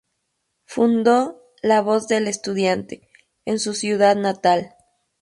Fundó 0.65 1.43
"La 1.61 1.81
Voz 1.83 2.07
del 2.07 2.27
Estudiante" 2.27 3.07
en 3.45 3.59
su 3.59 3.75
ciudad 3.75 4.15
natal". 4.15 4.73